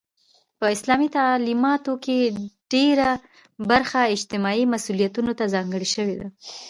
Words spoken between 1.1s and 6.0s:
تعلیماتو کې ډيره برخه اجتماعي مسئولیتونو ته ځانګړې